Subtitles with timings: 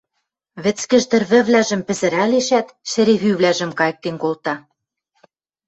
[0.63, 4.55] Вӹцкӹж тӹрвӹвлӓжӹм пӹзӹралешӓт, шӹре пӱвлӓжӹм кайыктен колта: